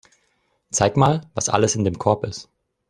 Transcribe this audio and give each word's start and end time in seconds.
Zeig 0.71 0.97
mal, 0.97 1.29
was 1.35 1.47
alles 1.49 1.75
in 1.75 1.83
dem 1.83 1.99
Korb 1.99 2.25
ist. 2.25 2.49